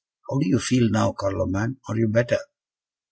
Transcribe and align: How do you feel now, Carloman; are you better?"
How 0.27 0.39
do 0.39 0.47
you 0.49 0.57
feel 0.57 0.89
now, 0.89 1.11
Carloman; 1.11 1.77
are 1.87 1.95
you 1.95 2.07
better?" 2.07 2.39